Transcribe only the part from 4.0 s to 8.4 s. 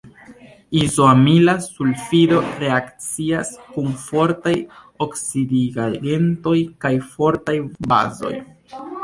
fortaj oksidigagentoj kaj fortaj bazoj.